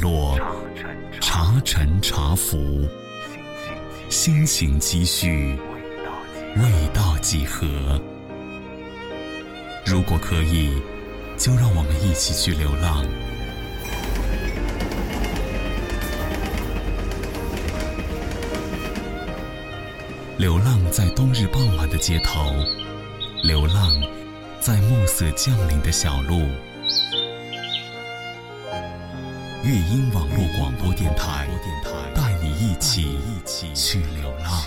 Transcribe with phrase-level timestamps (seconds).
[0.00, 0.38] 落，
[1.20, 2.88] 茶沉茶浮，
[4.08, 5.56] 心情积蓄，
[6.56, 8.00] 味道几何？
[9.84, 10.80] 如果可以，
[11.36, 13.04] 就让我们一起去流浪。
[20.36, 22.54] 流浪在冬日傍晚的街头，
[23.42, 23.92] 流浪
[24.60, 26.46] 在暮色降临的小路。
[29.64, 31.48] 乐音网络广播电台，
[32.14, 34.62] 带你一起一起去流浪。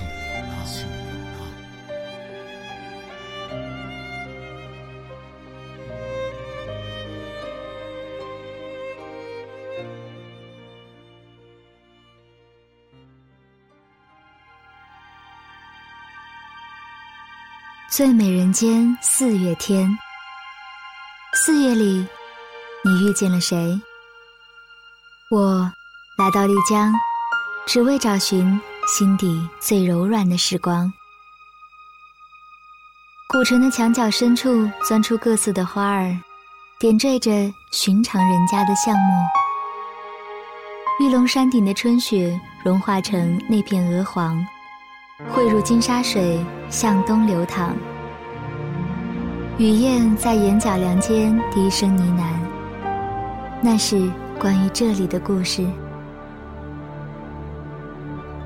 [17.90, 19.90] 最美人间四月天，
[21.34, 22.06] 四月里，
[22.84, 23.80] 你遇见了谁？
[25.32, 25.62] 我
[26.18, 26.92] 来到丽江，
[27.66, 30.92] 只为找寻心底最柔软的时光。
[33.30, 36.14] 古城的墙角深处，钻出各色的花儿，
[36.82, 37.32] 点缀着
[37.72, 39.26] 寻常人家的巷陌。
[41.00, 44.46] 玉龙山顶的春雪融化成那片鹅黄。
[45.30, 47.74] 汇入金沙水，向东流淌。
[49.58, 55.64] 雨燕在眼角梁间低声呢喃，那是关于这里的故事。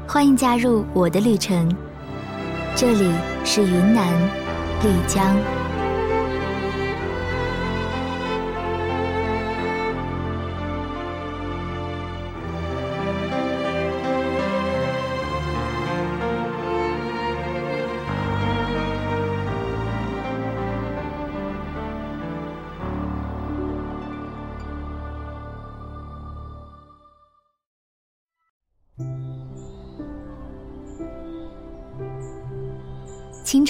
[0.05, 1.73] 欢迎加入我的旅程，
[2.75, 3.09] 这里
[3.45, 4.05] 是云南
[4.83, 5.33] 丽江。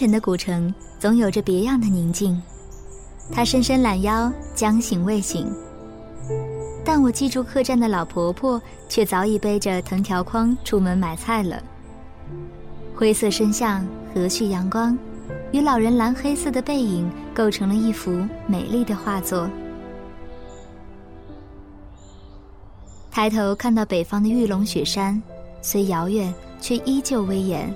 [0.09, 2.41] 的古城总有着别样的宁静，
[3.31, 5.51] 他伸伸懒腰，将醒未醒。
[6.83, 11.61] 但我记住客栈的老婆婆，却早已背着藤条筐出门买菜了。
[12.95, 14.97] 灰色深巷，和煦阳光，
[15.51, 19.49] 与老人蓝黑色的背影构成了一幅美丽的画作。
[23.11, 25.21] 抬头看到北方的玉龙雪山，
[25.61, 27.73] 虽遥远，却依旧威严。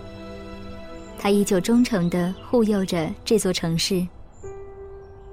[1.21, 4.07] 它依旧忠诚地护佑着这座城市。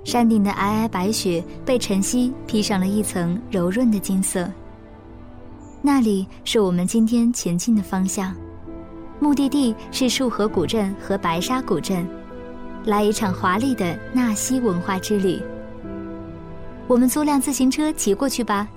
[0.05, 4.51] 山顶的皑皑白雪被晨曦披上了一层柔润的金色。
[5.81, 8.35] 那里是我们今天前进的方向，
[9.21, 12.05] 目的地是束河古镇和白沙古镇，
[12.85, 15.41] 来一场华丽的纳西文化之旅。
[16.89, 18.69] 我们租辆自行车骑过去吧，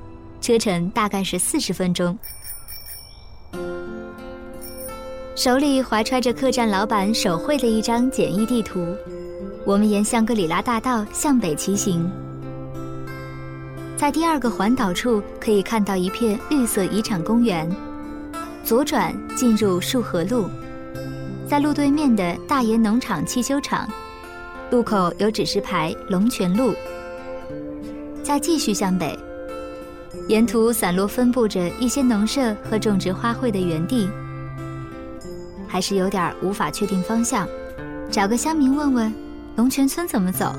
[0.41, 2.17] 车程大概是四十分钟。
[5.39, 8.93] 手里怀揣着客栈老板手绘的一张简易地图，
[9.63, 12.11] 我们沿香格里拉大道向北骑行。
[13.95, 17.73] 在第二个环岛处可以看到一片绿色遗产公园，
[18.65, 20.49] 左转进入束河路，
[21.47, 23.87] 在路对面的大研农场汽修厂，
[24.69, 26.73] 路口有指示牌“龙泉路”。
[28.21, 29.17] 再继续向北，
[30.27, 34.09] 沿途散落分布着一些农舍和种植花卉的园地。
[35.69, 37.47] 还是有点无法确定方向，
[38.09, 39.13] 找个乡民问问，
[39.55, 40.51] 龙泉村怎么走？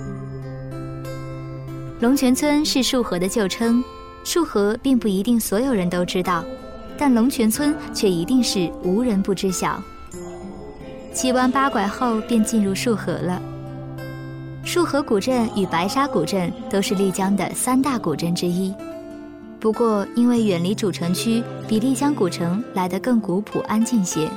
[2.01, 3.83] 龙泉村是束河的旧称，
[4.25, 6.45] 束河并不一定所有人都知道，
[6.97, 9.83] 但龙泉村却一定是无人不知晓。
[11.13, 13.43] 七弯八拐后便进入束河了。
[14.63, 18.73] 束河古镇与白沙古镇都是丽江的三大古镇之一，
[19.59, 24.31] 不过因为远离主城区，比丽江古城来得更古朴安静些。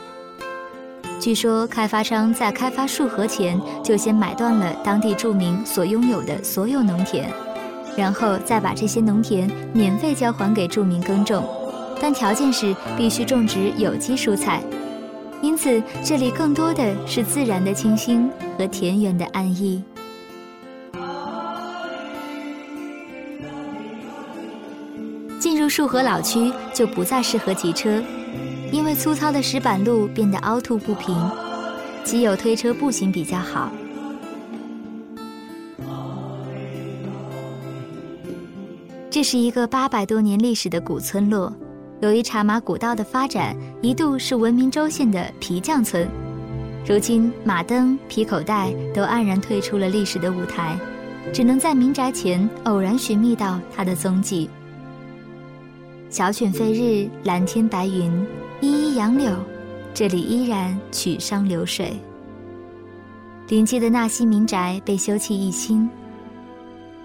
[1.24, 7.32] 据说，开发商在开发束河前，就先买断了当地住民所拥有的所有农田，
[7.96, 11.42] 然后再把这些农田免费交还给住民耕种，
[12.02, 14.62] 但条件是必须种植有机蔬菜。
[15.42, 19.82] 因此，这里更多的是自然的清新和田园的安逸。
[25.40, 28.04] 进入束河老区就不再适合骑车，
[28.74, 31.16] 因为粗糙的石板路变得凹凸不平，
[32.04, 33.72] 骑有推车步行比较好。
[39.12, 41.54] 这是一个八百多年历史的古村落，
[42.02, 46.10] 由于茶马古道的发展，一度是闻名州县的皮匠村。
[46.84, 50.76] 如今，马灯、皮口袋都黯然退出了历史的舞台，
[51.32, 54.50] 只能在民宅前偶然寻觅到它的踪迹。
[56.10, 58.12] 小犬飞日，蓝天白云，
[58.96, 59.32] 杨柳，
[59.94, 61.94] 这里依然曲觞流水。
[63.50, 65.90] 临街的纳西民宅被修葺一新，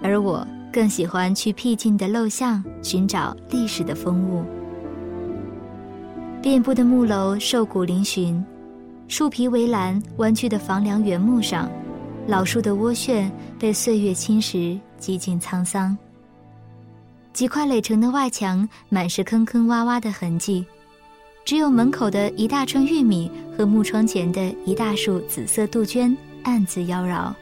[0.03, 0.47] 而我。
[0.71, 4.45] 更喜欢去僻静的陋巷寻找历史的风物。
[6.43, 8.41] 遍布的木楼瘦骨嶙峋，
[9.09, 11.71] 树皮围栏弯曲的房梁原木上，
[12.27, 15.97] 老树的涡旋被岁月侵蚀，几近沧桑。
[17.33, 20.67] 几块垒成的外墙满是坑坑洼洼的痕迹，
[21.49, 27.33] 只有门口的一大串玉米和木窗前的一大束紫色杜鹃暗自妖娆。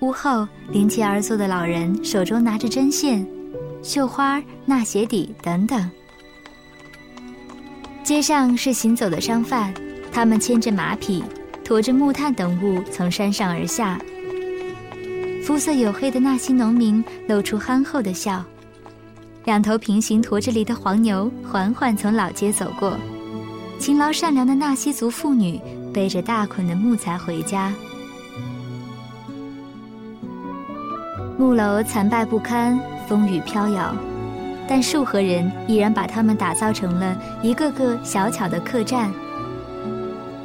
[0.00, 3.26] 屋后临街而坐的老人手中拿着针线、
[3.82, 5.90] 绣花、纳鞋底等等。
[8.04, 9.72] 街上是行走的商贩，
[10.12, 11.24] 他们牵着马匹，
[11.64, 13.98] 驮着木炭等物从山上而下。
[15.42, 18.44] 肤色黝黑的纳西农民露出憨厚的笑，
[19.50, 22.96] 两头平行驮着犁的黄牛缓缓从老街走过。
[23.80, 25.60] 勤劳善良的纳西族妇女
[25.92, 27.72] 背着大捆的木材回家。
[31.36, 33.92] 木楼残败不堪，风雨飘摇，
[34.68, 39.10] 但树河人依然把它们打造成了一个个小巧的客栈。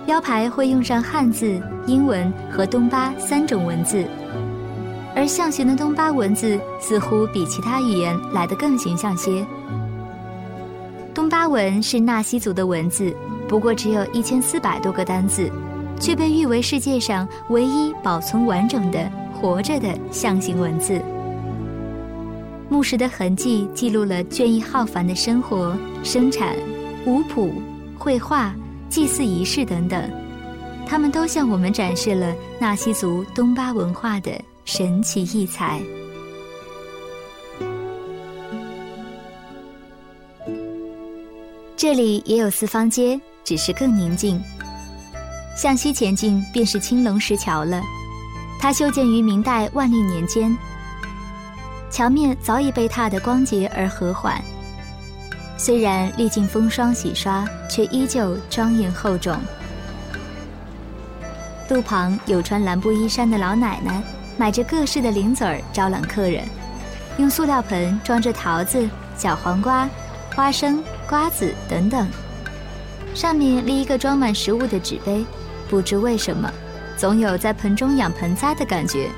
[0.04, 4.04] 标牌会用上汉字、英文和东巴三种文字，
[5.16, 9.46] 而象形的东巴文字似乎比其他语言来得更形象些。
[11.14, 13.16] 东巴文是纳西族的文字，
[13.48, 15.50] 不过只有一千四百多个单字，
[16.00, 19.10] 却被誉为世界上唯一保存完整的。
[19.36, 21.00] 活着的象形文字，
[22.70, 26.56] 墓石的痕迹记录了倦意浩繁的生活、生产、
[27.06, 27.54] 舞谱、
[28.00, 28.56] 绘画、
[28.90, 30.10] 祭祀仪式等等，
[30.88, 34.32] 他们都向我们展示了纳西族东巴文化的
[34.66, 35.80] 神奇异彩。
[41.78, 44.42] 这里也有四方街，只是更宁静。
[45.56, 47.80] 向西前进，便是青龙石桥了。
[48.60, 50.58] 它修建于明代万历年间，
[51.92, 54.44] 桥面早已被踏得光洁而和缓。
[55.58, 59.38] 虽然历经风霜洗刷，却依旧庄严厚重。
[61.70, 64.02] 路旁有穿蓝布衣衫的老奶奶，
[64.38, 66.44] 买着各式的零嘴儿招揽客人，
[67.18, 68.88] 用塑料盆装着桃子、
[69.18, 69.90] 小黄瓜、
[70.36, 72.08] 花生、瓜子等等，
[73.14, 75.26] 上面立一个装满食物的纸杯，
[75.70, 76.52] 不知为什么。
[76.98, 79.10] 总有在盆中养盆栽的感觉。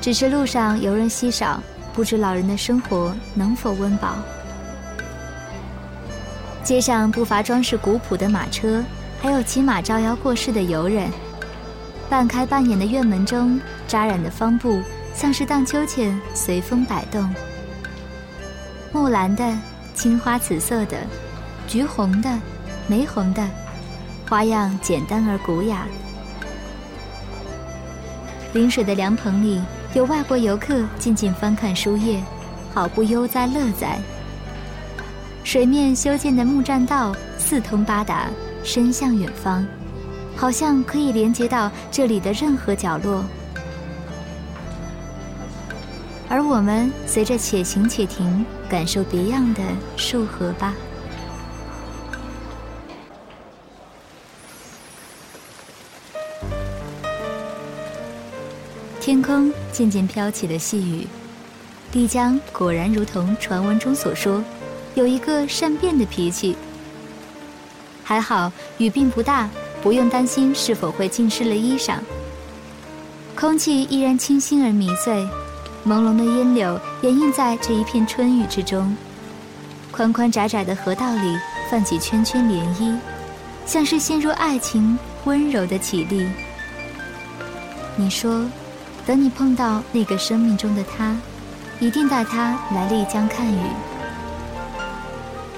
[0.00, 1.60] 只是路上游人稀少，
[1.92, 4.16] 不知老人的生活能否温饱。
[6.64, 8.82] 街上不乏装饰古朴的马车，
[9.20, 11.08] 还有骑马招摇过市的游人。
[12.12, 14.82] 半开半掩的院门中，扎染的方布
[15.14, 17.26] 像是荡秋千，随风摆动。
[18.92, 19.42] 木蓝的、
[19.94, 20.98] 青花紫色的、
[21.66, 22.28] 橘红的、
[22.86, 23.42] 玫红的，
[24.28, 25.86] 花样简单而古雅。
[28.52, 29.62] 临水的凉棚里，
[29.94, 32.22] 有外国游客静静翻看书页，
[32.74, 33.98] 好不悠哉乐哉。
[35.44, 38.28] 水面修建的木栈道四通八达，
[38.62, 39.66] 伸向远方，
[40.36, 43.24] 好像可以连接到这里的任何角落。
[46.28, 49.60] 而我们随着且行且停，感受别样的
[49.96, 50.74] 束河吧。
[58.98, 61.06] 天空渐渐飘起了细雨，
[61.92, 64.42] 丽江果然如同传闻中所说，
[64.94, 66.56] 有一个善变的脾气。
[68.04, 69.50] 还好雨并不大，
[69.82, 71.98] 不用担心是否会浸湿了衣裳。
[73.34, 75.28] 空气依然清新而迷醉，
[75.86, 78.96] 朦胧的烟柳掩映在这一片春雨之中。
[79.90, 81.36] 宽宽窄窄的河道里
[81.70, 82.96] 泛起圈圈涟漪，
[83.66, 86.26] 像是陷入爱情温柔的绮丽。
[87.96, 88.46] 你说。
[89.04, 91.16] 等你碰到那个生命中的他，
[91.80, 93.58] 一定带他来丽江看雨。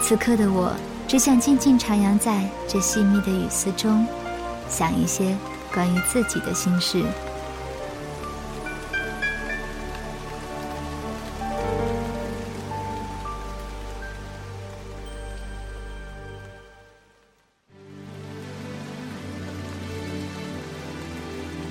[0.00, 0.73] 此刻的我，
[1.14, 4.04] 只想静静徜徉在这细密的雨丝中
[4.68, 5.33] 想一些
[5.73, 7.04] 关于自己的心事。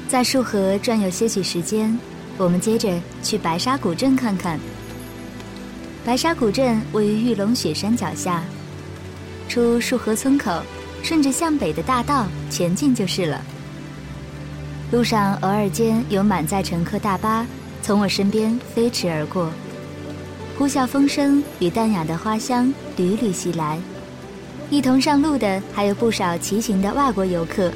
[0.08, 2.00] 在束河转悠些许时间
[2.38, 4.58] 我们接着去白沙古镇看看。
[6.06, 8.42] 白沙古镇位于玉龙雪山脚下
[9.48, 10.62] 出束河村口，
[11.04, 13.42] 顺着向北的大道前进就是了。
[14.92, 17.46] 路上偶尔间有满载乘客大巴
[17.82, 19.52] 从我身边飞驰而过，
[20.58, 23.80] 呼啸风声与淡雅的花香屡屡袭来。
[24.70, 27.72] 一同上路的还有不少骑行的外国游客，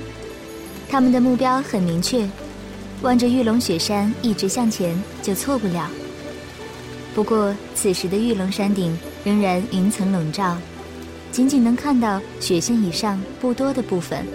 [0.89, 2.27] 他们的目标很明确，
[3.01, 5.89] 望着玉龙雪山一直向前就错不了。
[7.13, 10.55] 不过此时的玉龙山顶仍然云层笼罩，
[11.31, 14.25] 仅仅能看到雪线以上不多的部分。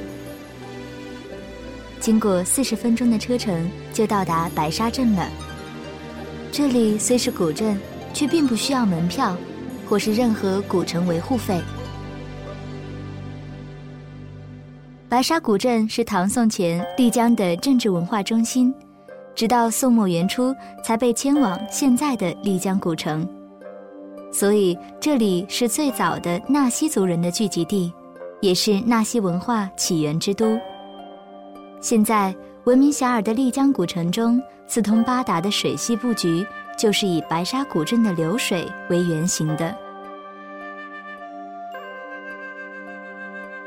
[2.00, 5.28] 经过四十分钟的车程，就到达白沙镇了。
[6.50, 7.78] 这里虽是古镇，
[8.12, 9.36] 却并不需要门票，
[9.88, 11.60] 或是任何古城维护费。
[15.08, 18.74] 白沙古镇是唐宋前丽江的政治文化中心，
[19.34, 23.28] 直到宋末元初才被迁往现在的丽江古城，
[24.32, 27.92] 所以这里是最早的纳西族人的聚集地，
[28.40, 30.58] 也是纳西文化起源之都。
[31.80, 32.34] 现在
[32.64, 36.46] 闻名遐迩的丽江古城中，四通八达的水系布局
[36.78, 39.76] 就是以白沙古镇的流水为原型的。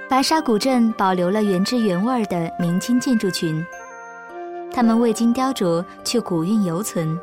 [0.09, 3.63] 白沙古镇保留了原汁原味的明清建筑群，
[4.71, 7.19] 它们未经雕琢却古韵犹存，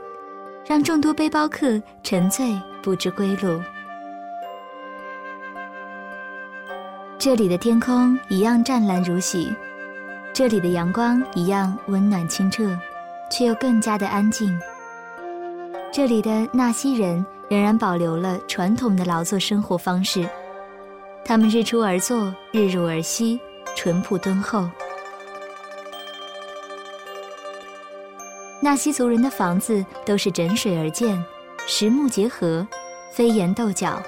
[0.64, 3.60] 让众多背包客沉醉不知归路。
[7.18, 9.54] 这里的天空一样湛蓝如洗，
[10.32, 12.76] 这里的阳光一样温暖清澈，
[13.30, 14.60] 却又更加的安静。
[15.92, 20.28] 这里的纳西人仍然保留了传统的劳作生活方式。
[21.24, 23.38] 他们日出而作，日入而息，
[23.76, 24.68] 淳朴敦厚。
[28.60, 31.22] 纳西族人的房子都是枕水而建，
[31.66, 32.66] 实木结合，
[33.12, 34.02] 飞檐斗角。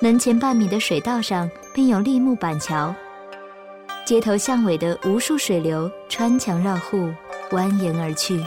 [0.00, 2.94] 门前半米的水道上并有立木板桥，
[4.04, 7.12] 街头巷尾的无数水流穿墙绕户，
[7.50, 8.42] 蜿蜒而去。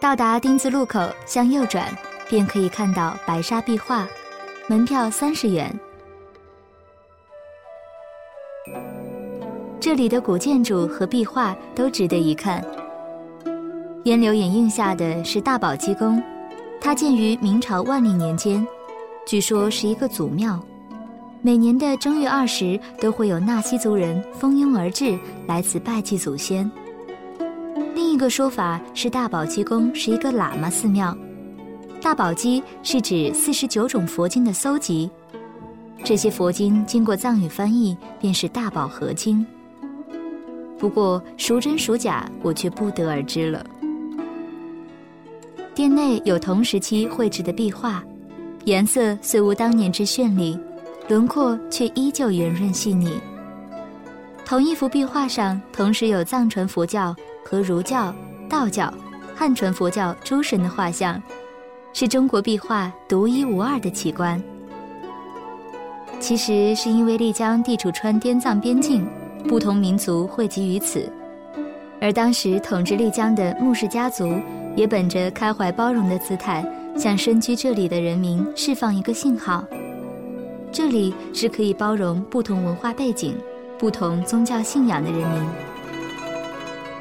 [0.00, 1.84] 到达丁字路口，向右转，
[2.28, 4.06] 便可以看到白沙壁画，
[4.68, 5.76] 门票三十元。
[9.86, 12.60] 这里的古建筑和壁画都值得一看。
[14.02, 16.20] 烟柳掩映下的是大宝积宫，
[16.80, 18.66] 它建于明朝万历年间，
[19.24, 20.60] 据说是一个祖庙。
[21.40, 25.16] 每年的正月二十都会有纳西族人蜂拥而至，
[25.46, 26.68] 来此拜祭祖先。
[27.94, 31.16] 另一个说法是，大宝积宫是一个喇嘛寺庙。
[32.02, 35.08] 大宝积是指四十九种佛经的搜集，
[36.02, 39.46] 这些佛经经过藏语翻译，便是大宝合经。
[40.78, 43.64] 不过孰真孰假，我却不得而知了。
[45.74, 48.02] 殿内有同时期绘制的壁画，
[48.64, 50.58] 颜色虽无当年之绚丽，
[51.08, 53.18] 轮廓却依旧圆润细腻。
[54.44, 57.14] 同一幅壁画上，同时有藏传佛教。
[57.48, 58.12] 和儒教、
[58.50, 58.92] 道教、
[59.32, 61.22] 汉传佛教诸神的画像，
[61.92, 64.42] 是中国壁画独一无二的奇观。
[66.18, 69.06] 其实是因为丽江地处川滇藏边境，
[69.48, 71.10] 不同民族汇集于此，
[72.00, 74.38] 而当时统治丽江的穆氏家族
[74.74, 76.64] 也本着开怀包容的姿态，
[76.96, 79.64] 向身居这里的人民释放一个信号：
[80.72, 83.36] 这里是可以包容不同文化背景、
[83.78, 85.48] 不同宗教信仰的人民。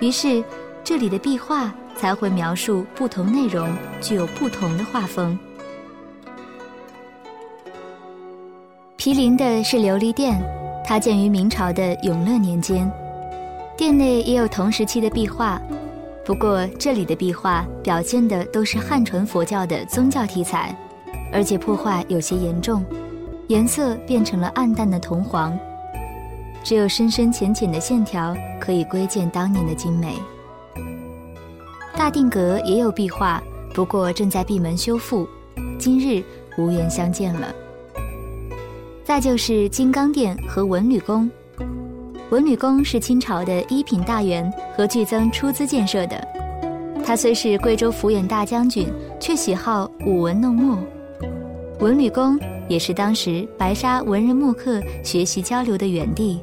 [0.02, 0.44] 于是，
[0.84, 3.68] 这里的壁画才会描述不同内容，
[4.02, 5.38] 具有不同的画风。
[8.98, 10.42] 毗邻的是琉璃殿，
[10.88, 12.90] 它建于明朝的永乐年间，
[13.76, 15.60] 殿内也有同时期的壁画，
[16.24, 20.76] 不过这里的壁画表现的都是汉传佛教的宗教题材，
[21.34, 22.86] 而且破坏有些严重，
[23.48, 25.58] 颜色变成了暗淡的铜黄。
[26.64, 30.14] 只有深深浅浅的线条可以窥见当年的精美。
[31.96, 33.42] 大定阁也有壁画，
[33.74, 35.28] 不过正在闭门修复，
[35.80, 36.24] 今日
[36.58, 37.54] 无缘相见了。
[39.06, 41.30] 再就是金刚殿和文旅宫。
[42.32, 46.28] 文旅宫是清朝的一品大员和巨增出资建设的，
[47.06, 50.76] 他虽是贵州抚远大将军，却喜好舞文弄墨。
[51.80, 52.36] 文旅宫
[52.68, 56.42] 也是当时白沙文人墨客学习交流的园地。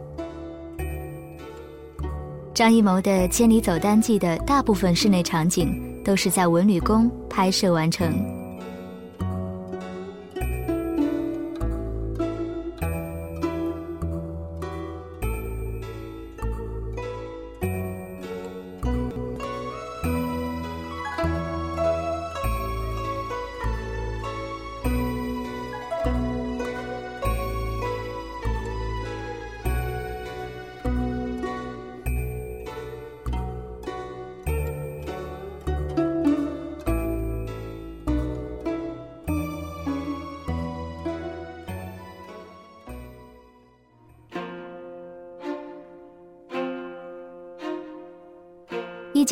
[2.54, 8.14] 张艺谋的《千里走单骑》的大部分室内场景都是在文旅宫拍摄完成。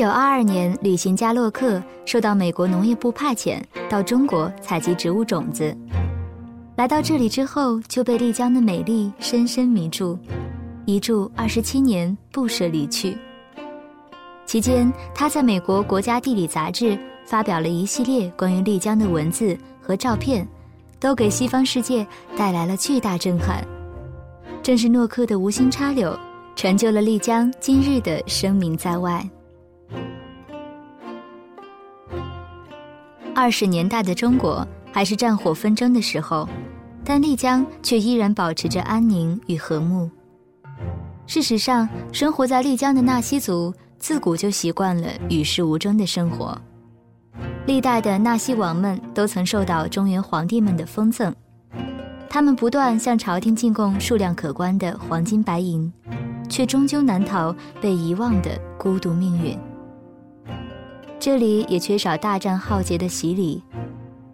[0.00, 5.76] 九二二年，旅行家洛克受到美国农业部派遣到中国采集植物种子。
[6.74, 10.18] 来到这里之后，就被丽江的美丽深深迷住，
[10.86, 13.14] 一住二十七年，不舍离去。
[14.46, 20.48] 期间，他在美国国家地理杂志发表了一系列关于丽江的文字和照片，
[20.98, 22.06] 都给西方世界
[22.38, 23.62] 带来了巨大震撼。
[24.62, 26.18] 正是诺克的无心插柳，
[26.56, 29.22] 成就了丽江今日的声名在外。
[33.34, 36.48] 二十年代的中国还是战火纷争的时候，
[37.04, 40.10] 但丽江却依然保持着安宁与和睦。
[41.26, 46.60] 事实上，生活在丽江的纳西族自古就习惯了与世无争的生活。
[47.66, 51.32] 历代的纳西王们都曾受到中原皇帝们的封赠，
[52.28, 55.90] 他们不断向朝廷进贡数量可观的黄金白银，
[56.48, 59.56] 却终究难逃被遗忘的孤独命运。
[61.20, 63.62] 这里也缺少大战浩劫的洗礼，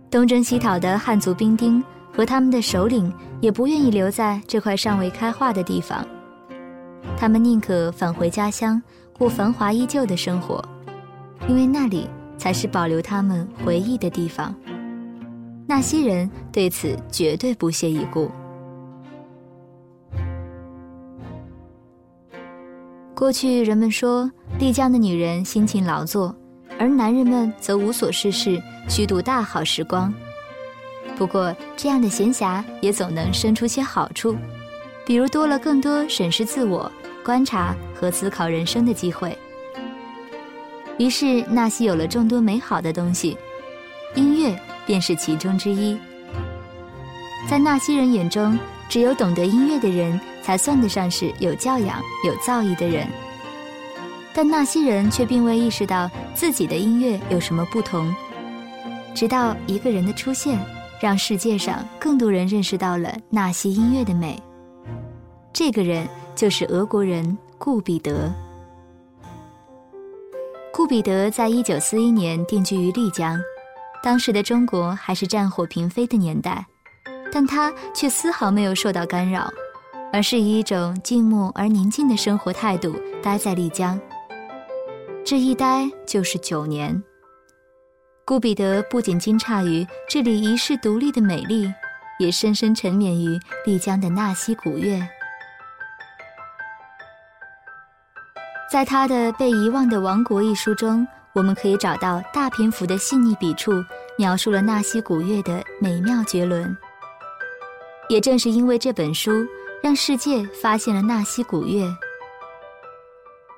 [0.09, 1.83] 东征西讨的汉族兵丁
[2.13, 6.07] 和他们的首领也不愿意留在这块尚未开化的地方，
[7.19, 8.81] 他们宁可返回家乡
[9.19, 10.65] 过繁华依旧的生活，
[11.49, 12.09] 因为那里
[12.39, 14.55] 才是保留他们回忆的地方。
[15.67, 18.31] 纳西人对此绝对不屑一顾。
[23.13, 24.31] 过去人们说
[24.61, 26.33] 丽江的女人辛勤劳作。
[26.79, 30.13] 而男人们则无所事事，虚度大好时光。
[31.17, 34.37] 不过，这样的闲暇也总能生出些好处，
[35.07, 36.91] 比如多了更多审视自我、
[37.25, 39.37] 观察和思考人生的机会。
[40.99, 43.37] 于是，纳西有了众多美好的东西，
[44.15, 45.99] 音乐便是其中之一。
[47.49, 48.59] 在纳西人眼中，
[48.89, 53.07] 只有懂得音乐的人，才算得上是有教养、有造诣的人。
[54.37, 58.15] 但纳西人却并未意识到自己的音乐有什么不同，
[59.15, 60.61] 直到一个人的出现，
[61.01, 64.39] 让世界上更多人认识到了纳西音乐的美。
[65.55, 68.31] 这个人就是俄国人顾彼得。
[70.71, 73.41] 顾彼得在一九四一年定居于丽江，
[74.03, 76.63] 当时的中国还是战火频飞的年代，
[77.33, 79.51] 但他却丝毫没有受到干扰，
[80.13, 83.99] 而是以一种静默而宁静的生活态度待在丽江。
[85.29, 87.03] 这一待就是九年。
[88.25, 91.69] 顾彼得不仅惊诧于这里遗世独立的美丽，
[92.21, 95.03] 也深深沉湎于丽江的纳西古乐。
[98.71, 103.73] 在他的《被遗忘的王国》一书中，我们可以找到大篇幅的细腻笔触，
[104.17, 106.77] 描述了纳西古乐的美妙绝伦。
[108.09, 109.45] 也正是因为这本书，
[109.83, 111.85] 让世界发现了纳西古乐。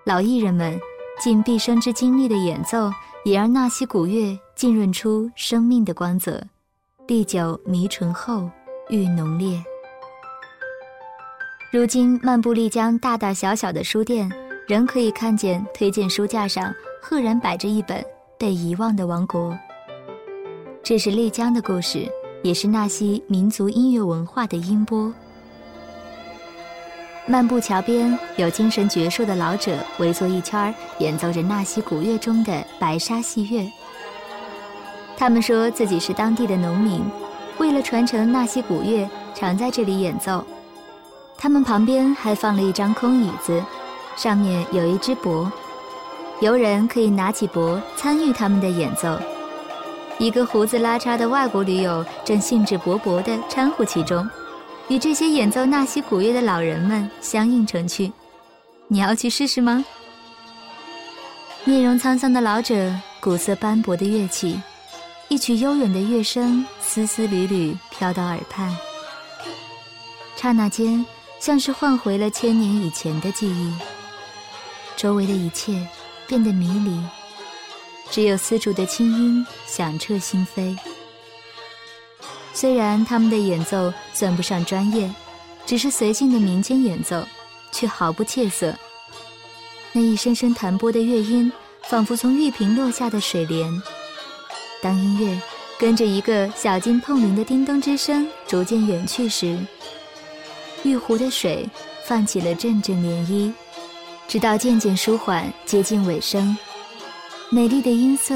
[0.06, 0.80] 老艺人们。
[1.20, 2.90] 尽毕生之精力的演奏，
[3.24, 6.40] 也让纳西古乐浸润出生命的光泽，
[7.08, 8.48] 历久弥醇厚，
[8.88, 9.60] 愈浓烈。
[11.72, 14.30] 如今漫步丽江大大小小的书店，
[14.68, 18.00] 仍可以看见推荐书架上赫然摆着一本
[18.38, 19.50] 《被遗忘的王国》。
[20.84, 22.08] 这是丽江的故事，
[22.44, 25.12] 也是纳西民族音乐文化的音波。
[27.30, 33.70] 漫步桥边，有精神矍铄的老者围坐一圈演奏着纳西古乐中的白沙戏乐。
[35.14, 37.02] 他们说自己是当地的农民，
[37.58, 40.42] 为了传承纳西古乐，常在这里演奏。
[41.36, 43.62] 他们旁边还放了一张空椅子，
[44.16, 45.52] 上面有一只钵，
[46.40, 49.18] 游人可以拿起钵参与他们的演奏。
[50.16, 54.26] 一个胡子拉碴的外国驴友正兴致勃勃地掺和其中。
[54.88, 58.10] 与这些演奏纳西古乐的老人们相映成趣，
[58.86, 59.84] 你要去试试吗？
[61.64, 64.58] 面容沧桑的老者，古色斑驳的乐器，
[65.28, 68.74] 一曲悠远的乐声，丝丝缕缕飘到耳畔，
[70.36, 71.04] 刹那间
[71.38, 73.74] 像是唤回了千年以前的记忆。
[74.96, 75.86] 周围的一切
[76.26, 76.98] 变得迷离，
[78.10, 80.74] 只有丝竹的清音响彻心扉。
[82.60, 85.08] 虽然他们的演奏算不上专业，
[85.64, 87.24] 只是随性的民间演奏，
[87.70, 88.74] 却毫不怯色。
[89.92, 91.52] 那一声声弹拨的乐音，
[91.84, 93.70] 仿佛从玉瓶落下的水帘。
[94.82, 95.40] 当音乐
[95.78, 99.56] 跟着一个小金碰铃的叮咚之声逐渐远去时，
[100.82, 101.64] 玉壶的水
[102.04, 103.52] 泛起了阵阵涟漪，
[104.26, 106.56] 直到渐渐舒缓，接近尾声。
[107.50, 108.34] 美丽的音色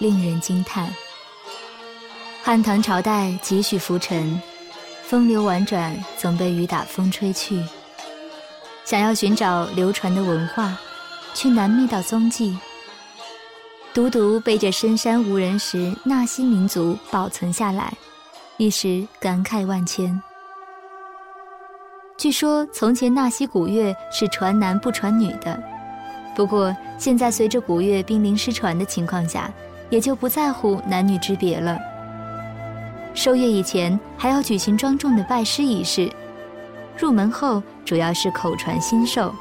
[0.00, 0.92] 令人惊叹。
[2.42, 4.40] 汉唐朝代几许浮沉，
[5.02, 7.62] 风流婉转，总被雨打风吹去。
[8.84, 10.76] 想要寻找流传的文化，
[11.34, 12.58] 却难觅到踪迹，
[13.92, 17.92] 独独被这深山无人时纳西民族保存下来，
[18.56, 20.20] 一时感慨万千。
[22.16, 25.62] 据说从前纳西古乐是传男不传女的，
[26.34, 29.52] 不过现在随着古乐濒临失传的情况下，
[29.90, 31.78] 也就不在乎男女之别了。
[33.14, 36.10] 收乐以前还要举行庄重的拜师仪式，
[36.98, 39.34] 入门后主要是口传心授，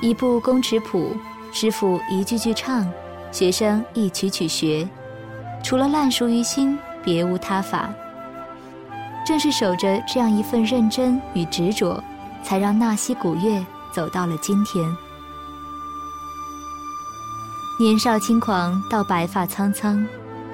[0.00, 1.16] 一部公尺谱。
[1.52, 2.86] 师傅一句句唱，
[3.32, 4.86] 学生一曲曲学，
[5.64, 7.88] 除了烂熟于心，别无他法。
[9.24, 12.02] 正是守着这样一份认真与执着，
[12.42, 14.84] 才让纳西古乐走到了今天。
[17.80, 20.06] 年少轻狂到白发苍苍，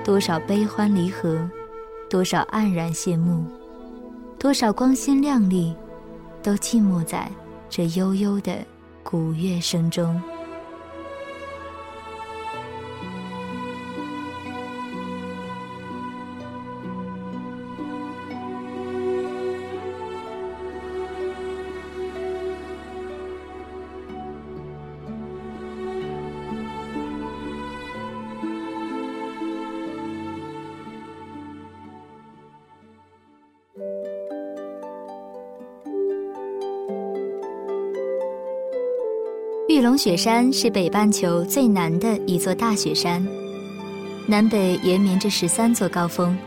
[0.04, 1.48] 多少悲欢离合，
[2.10, 3.44] 多少黯然谢幕，
[4.38, 5.74] 多少光鲜亮丽，
[6.42, 7.30] 都静默在
[7.70, 8.58] 这悠悠的
[9.04, 10.20] 古乐声中。
[39.82, 43.20] 玉龙雪山是北半球最南的一座大雪山，
[44.28, 46.38] 南北延绵着十三座高峰。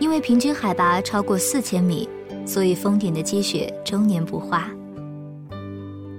[0.00, 2.08] 因为平均海拔超过四千米，
[2.44, 4.68] 所以峰顶的积雪终年不化。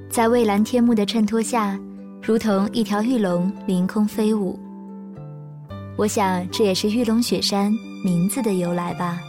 [0.09, 1.77] 在蔚蓝天幕的衬托下，
[2.21, 4.57] 如同一条玉龙凌空飞舞。
[5.97, 7.69] 我想这也是玉龙雪山
[8.01, 9.19] 名字的由来吧。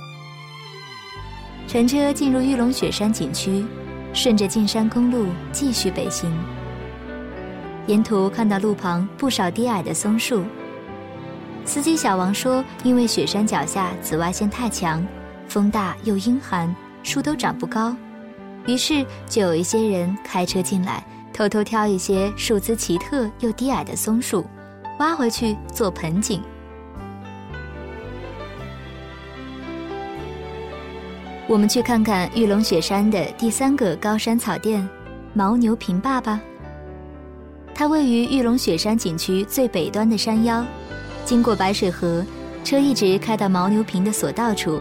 [1.67, 3.67] 乘车进入玉龙雪山景区，
[4.13, 6.31] 顺着进山公路继续北行。
[7.87, 10.43] 沿途看到路旁不少低矮的松树。
[11.67, 15.07] 司机小王说：“因为雪山脚下紫外线太强，
[15.49, 17.97] 风大又阴寒，树都长不高。
[18.67, 24.47] 于是就有一些人开车进来，偷偷挑一些树姿奇特又低矮的松树，
[24.99, 26.43] 挖回去做盆景。”
[31.47, 34.87] 我们去看看玉龙雪山的第三个高山草甸——
[35.37, 36.41] 牦牛坪坝吧。
[37.75, 40.65] 它位于玉龙雪山景区最北端的山腰，
[41.25, 42.25] 经过白水河，
[42.63, 44.81] 车一直开到牦牛坪的索道处，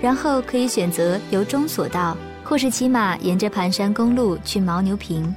[0.00, 5.34] 然后可以选择由中索道，或是骑马沿着盘山公路去牦牛坪。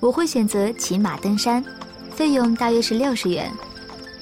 [0.00, 1.64] 我会选择骑马登山，
[2.10, 3.50] 费用大约是六十元，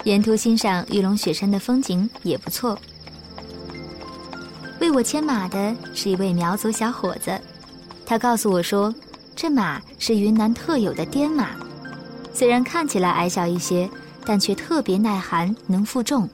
[0.05, 2.79] 沿途欣赏玉龙雪山的风景也不错。
[4.81, 7.41] 为我牵马的是一位苗族小伙子，
[8.05, 8.95] 他告诉我说。
[9.35, 11.49] 这马是云南特有的滇马，
[12.33, 13.89] 虽然看起来矮小一些，
[14.25, 16.29] 但却特别耐寒，能负重。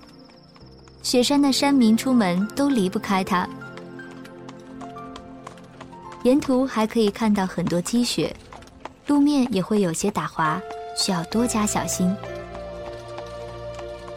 [1.02, 3.48] 雪山的山民出门都离不开它。
[6.24, 8.34] 沿途还可以看到很多积雪，
[9.06, 10.60] 路面也会有些打滑，
[10.96, 12.14] 需要多加小心。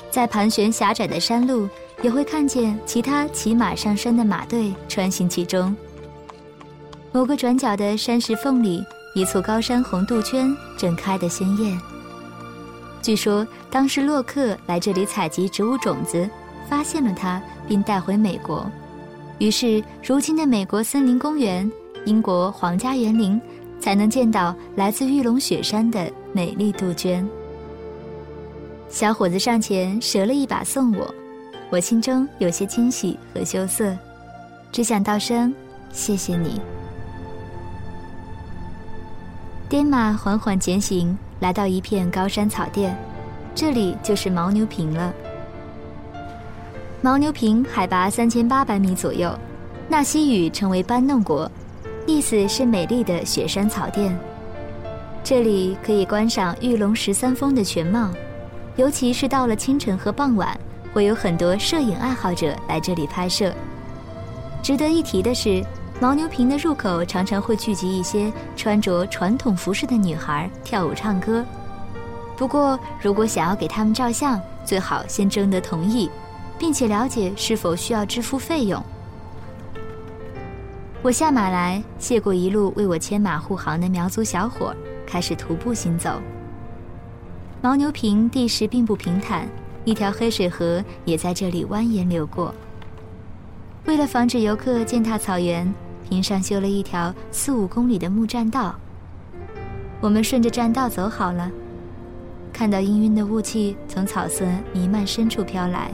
[0.10, 1.70] 在盘旋狭窄的山路，
[2.02, 5.74] 也会看见其他骑马上山的马队穿行其中。
[7.14, 11.80] 某个转角的山石缝里，一簇高山红杜鹃正开得鲜艳。
[13.02, 16.30] 据说当时洛克来这里采集植物种子，
[16.70, 18.66] 发现了它，并带回美国。
[19.40, 21.70] 于是，如今的美国森林公园、
[22.06, 23.42] 英国皇家园林，
[23.80, 27.28] 才能见到来自玉龙雪山的美丽杜鹃。
[28.88, 31.14] 小伙子上前折了一把送我，
[31.72, 33.98] 我心中有些惊喜和羞涩，
[34.72, 35.54] 只想道声
[35.92, 36.62] 谢谢你。
[39.72, 42.94] 滇马缓缓前行，来到一片高山草甸，
[43.56, 45.14] 这里就是牦牛坪了。
[47.02, 49.34] 牦牛坪海拔三千八百米左右，
[49.88, 51.50] 纳西语称为班弄国，
[52.06, 54.14] 意思是美丽的雪山草甸。
[55.24, 58.10] 这里可以观赏玉龙十三峰的全貌，
[58.76, 60.60] 尤其是到了清晨和傍晚，
[60.92, 63.54] 会有很多摄影爱好者来这里拍摄。
[64.62, 65.64] 值得一提的是。
[66.02, 71.46] 牦牛坪的入口常常会聚集一些穿着传统服饰的女孩跳舞唱歌，
[72.36, 76.10] 不过如果想要给他们照相，最好先征得同意，
[76.58, 78.84] 并且了解是否需要支付费用。
[81.04, 86.20] 我下马来，谢过一路为我牵马护航的苗族小伙，开始徒步行走。
[87.62, 89.48] 牦牛坪地势并不平坦，
[89.86, 92.52] 一条黑水河也在这里蜿蜒流过。
[93.86, 95.72] 为了防止游客践踏草原。
[96.12, 98.76] 沿上修了一条四五公里的木栈道，
[100.02, 101.50] 我们顺着栈道走好了，
[102.52, 105.90] 看到氤氲的雾气从草色弥漫深处飘来，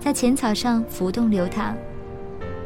[0.00, 1.74] 在浅草上浮动流淌，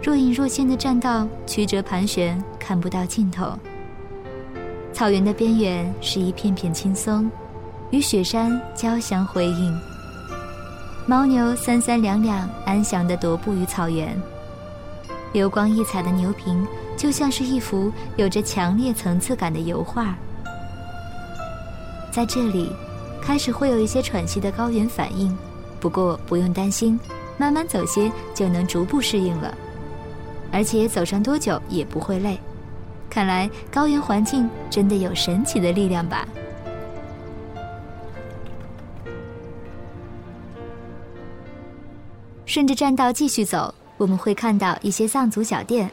[0.00, 3.52] 若隐若现的栈道曲折盘旋，看不到尽头。
[4.92, 7.28] 草原的边缘是一片片青松，
[7.90, 9.76] 与雪山交相辉映。
[11.08, 14.16] 牦牛三三两两安详地踱步于草原，
[15.32, 16.66] 流光溢彩的牛坪
[16.96, 20.14] 就像是一幅有着强烈层次感的油画。
[22.10, 22.72] 在这里，
[23.22, 25.36] 开始会有一些喘息的高原反应，
[25.78, 26.98] 不过不用担心，
[27.38, 29.54] 慢慢走些就能逐步适应了，
[30.52, 32.38] 而且走上多久也不会累。
[33.08, 36.26] 看来高原环境真的有神奇的力量吧。
[42.46, 45.90] 顺着栈道继续走，我们会看到一些藏族小店，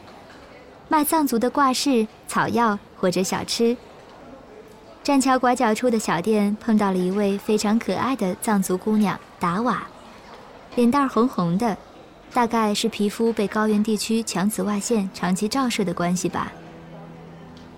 [0.88, 3.76] 卖藏族的挂饰、草药或者小吃。
[5.04, 9.86] 栈桥拐角处的小店碰到了一位非常可爱的藏族姑娘达瓦，
[10.74, 11.76] 脸蛋红红的，
[12.32, 16.50] 大概是皮肤被高原地区强紫外线长期照射的关系吧。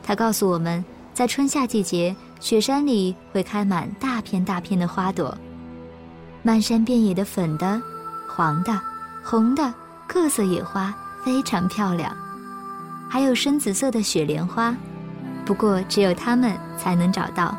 [0.01, 5.37] 她告诉我们，在春夏季节，雪山里会开满大片大片的花朵，
[6.45, 7.83] 漫山遍野的粉的、
[8.29, 8.81] 黄的、
[9.25, 9.75] 红的
[10.13, 10.93] 各色野花
[11.25, 12.13] 非常漂亮，
[13.09, 14.75] 还有深紫色的雪莲花。
[15.47, 17.57] 不过，只有他们才能找到。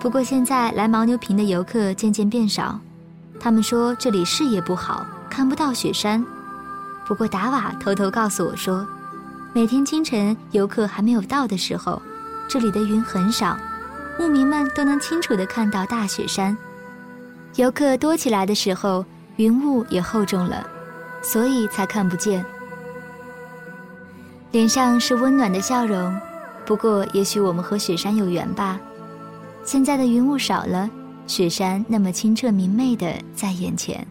[0.00, 2.80] 不过，现在来牦牛坪的游客渐渐变少，
[3.38, 6.24] 他们说这里视野不好，看不到雪山。
[7.06, 8.86] 不过，达瓦偷偷告诉我说，
[9.52, 12.00] 每天清晨游客还没有到的时候，
[12.48, 13.54] 这里的云很少，
[14.18, 16.56] 牧民们都能清楚地看到大雪山。
[17.56, 19.04] 游客多起来的时候，
[19.36, 20.66] 云雾也厚重了，
[21.24, 22.44] 所以才看不见。
[24.52, 26.16] 脸上是温暖的笑容。
[26.64, 28.78] 不过，也许我们和雪山有缘吧。
[29.64, 30.88] 现在的云雾少了，
[31.26, 34.06] 雪山那么清澈明媚的在眼前。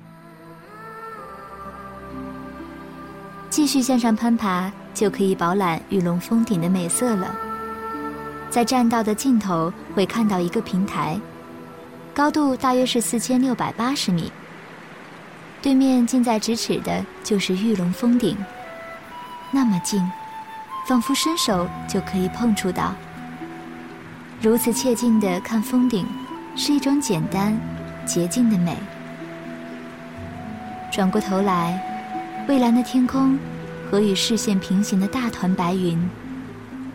[3.50, 7.36] 继续向上攀爬，就可以饱览玉龙峰顶的美色了。
[8.50, 11.20] 在栈道的尽头会看到一个平台，
[12.14, 14.32] 高度大约是四千六百八十米。
[15.64, 18.38] 对面近在咫尺的就是玉龙峰顶，
[19.50, 20.06] 那么近。
[20.86, 22.94] 仿佛伸手就可以碰触到。
[24.42, 26.06] 如此切近的看峰顶，
[26.58, 27.58] 是一种简单、
[28.06, 28.76] 洁净的美。
[30.92, 31.82] 转过头来，
[32.46, 33.40] 蔚蓝的天空
[33.90, 35.98] 和与视线平行的大团白云，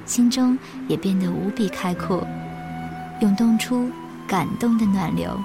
[0.04, 2.26] 心中也变得无比开阔，
[3.20, 3.90] 涌动出
[4.26, 5.42] 感动的暖流。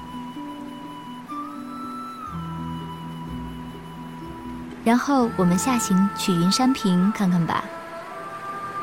[4.84, 7.63] 然后我们下行去云山坪看看吧。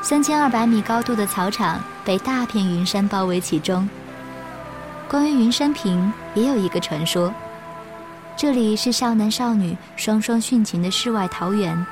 [0.02, 3.88] 三千二百米高度的草场被大片云山包围其中。
[5.08, 7.32] 关于云山坪，也有一个传说：
[8.36, 11.84] 这里是少男少女双双殉情的世外桃源。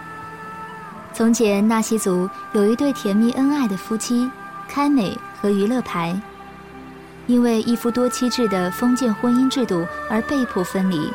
[1.12, 4.30] 从前纳西族有一对甜蜜恩爱的夫妻，
[4.68, 6.18] 开美和娱乐牌，
[7.26, 11.12] 因为一夫多妻制的封建婚姻制度而被迫分离。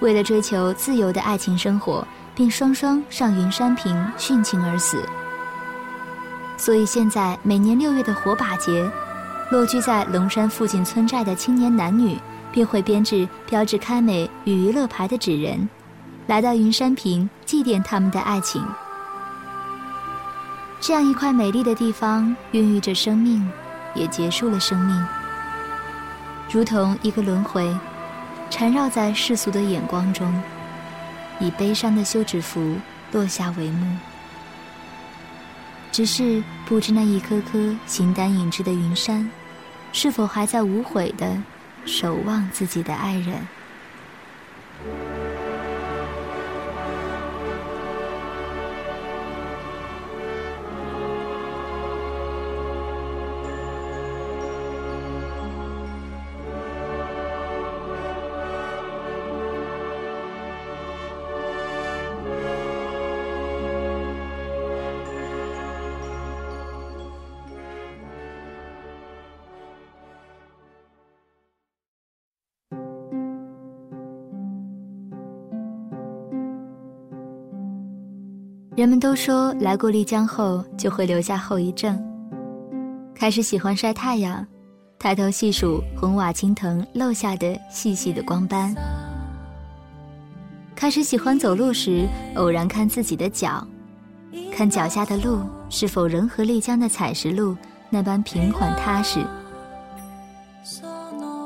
[0.00, 5.02] 为了追求自由的爱情生活，便双双上云山坪殉情而死。
[6.56, 8.90] 所以现在每年六月的火把节，
[9.50, 12.18] 落居在龙山附近村寨的青年男女
[12.52, 15.68] 便会编制标志开美与娱乐牌的纸人，
[16.26, 18.64] 来到云山坪祭奠他们的爱情。
[20.80, 23.46] 这样一块美丽的地方，孕育着生命，
[23.94, 25.06] 也结束了生命，
[26.50, 27.74] 如同一个轮回，
[28.50, 30.42] 缠绕在世俗的眼光中，
[31.38, 32.76] 以悲伤的休止符
[33.12, 33.96] 落下帷幕。
[35.92, 39.30] 只是不知那一颗颗形单影只的云山，
[39.92, 41.42] 是否还在无悔地
[41.86, 43.46] 守望自己的爱人？
[78.80, 82.02] 人们都说来过丽江后就会留下后遗症，
[83.14, 84.42] 开始喜欢晒太阳，
[84.98, 88.74] 抬头细数红瓦青藤漏下的细细的光斑，
[90.74, 93.62] 开始喜欢走路时偶然看自己的脚，
[94.50, 97.54] 看脚下的路是否仍和丽江的采石路
[97.90, 99.20] 那般平缓踏实。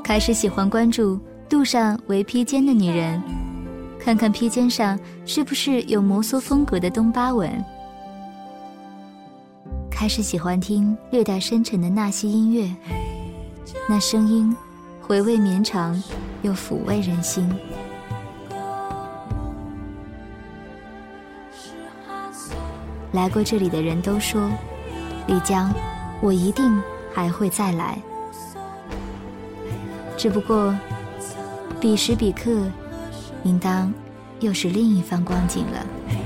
[0.04, 1.18] 开始喜欢关注
[1.50, 3.20] 路上围披肩的女人，
[4.04, 7.50] 看看披肩上是不是有摩梭风格的东巴纹。
[9.90, 12.70] 开始喜欢听略带深沉的纳西音乐，
[13.88, 14.54] 那声音
[15.00, 16.02] 回味绵长，
[16.42, 17.48] 又抚慰人心。
[23.12, 24.50] 来过这里的人都说，
[25.26, 25.72] 丽江，
[26.20, 26.78] 我一定
[27.14, 27.98] 还会再来。
[30.18, 30.76] 只不过，
[31.80, 32.68] 彼时彼刻，
[33.44, 33.92] 应当
[34.40, 36.23] 又是另一番光景了。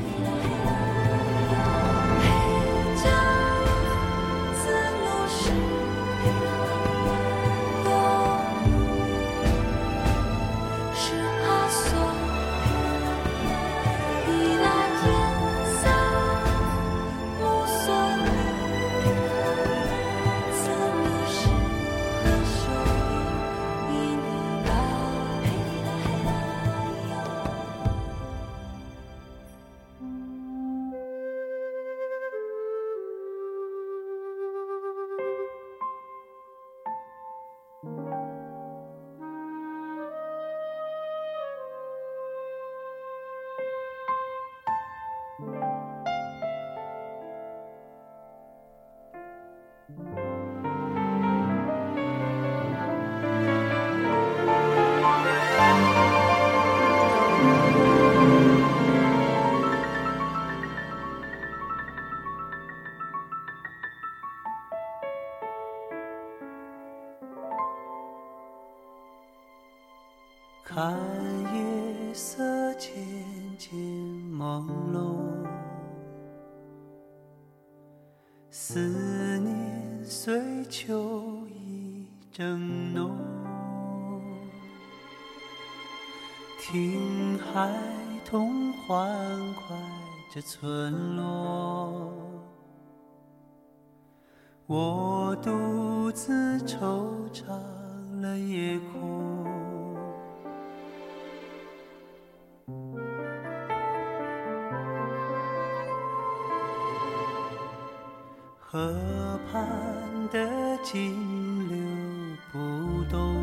[90.51, 92.11] 村落，
[94.65, 97.45] 我独自惆怅
[98.23, 99.45] 了夜空。
[108.59, 109.69] 河畔
[110.33, 111.77] 的金流
[112.51, 113.37] 不动，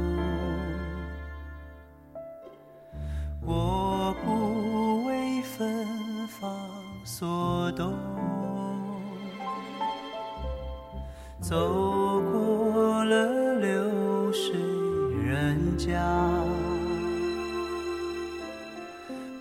[11.47, 11.55] 走
[12.31, 14.55] 过了流水
[15.23, 16.01] 人家，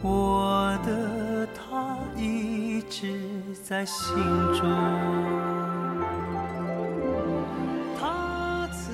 [0.03, 3.19] 我的他一直
[3.63, 4.15] 在心
[4.53, 4.71] 中。
[7.99, 8.93] 他此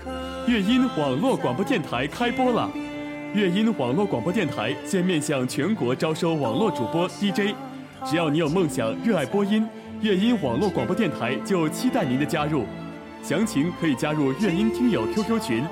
[0.00, 0.12] 刻
[0.46, 2.70] 乐音网络广播电台开播了！
[3.34, 7.56] 乐音网络广播电台现面向全国招收网络主播 DJ，
[8.04, 9.66] 只要你有梦想、热爱播音，
[10.02, 12.64] 乐音网络广播电台就期待您的加入。
[13.22, 15.64] 详情可以加入乐音听友 QQ 群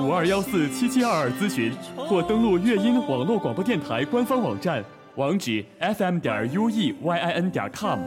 [0.00, 4.84] 五二幺四七七二二咨询，或登录乐音网络广播电台官方网站，
[5.16, 7.98] 网址 fm 点 ueyin 点 com。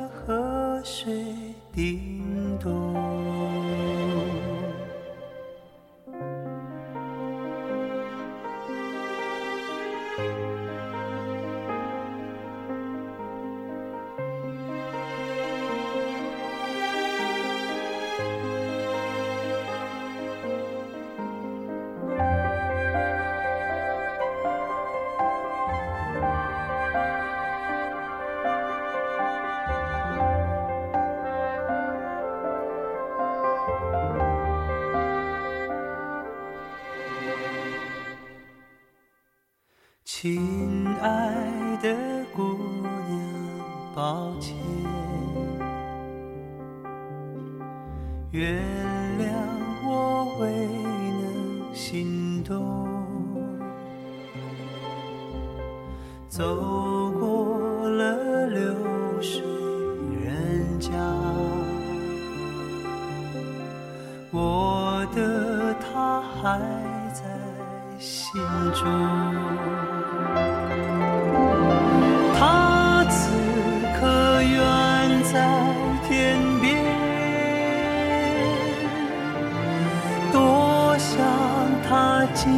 [82.33, 82.51] 近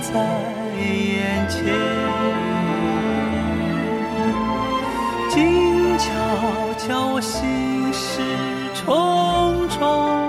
[0.00, 0.12] 在
[0.78, 1.64] 眼前，
[5.28, 6.04] 静悄
[6.78, 8.20] 悄，我心事
[8.74, 10.21] 重重。